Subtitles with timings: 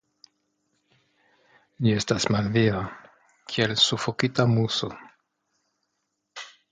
[1.87, 2.81] Li estas malviva
[3.53, 4.89] kiel sufokita muso.